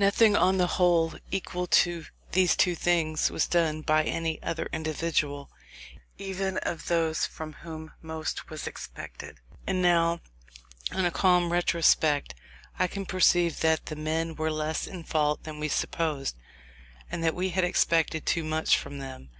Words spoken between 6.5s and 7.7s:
of those from